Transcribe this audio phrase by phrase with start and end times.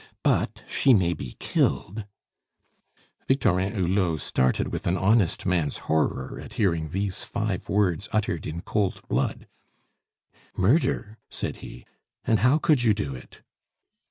[0.23, 2.05] But she may be killed"
[3.27, 8.61] Victorin Hulot started with an honest man's horror at hearing these five words uttered in
[8.61, 9.47] cold blood.
[10.57, 11.85] "Murder?" said he.
[12.25, 13.43] "And how could you do it?"